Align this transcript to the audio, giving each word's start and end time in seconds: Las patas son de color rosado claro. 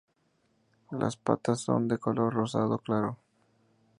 Las 0.89 1.15
patas 1.15 1.61
son 1.61 1.87
de 1.87 1.99
color 1.99 2.33
rosado 2.33 2.79
claro. 2.79 3.19